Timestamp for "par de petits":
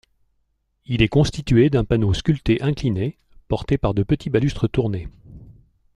3.77-4.31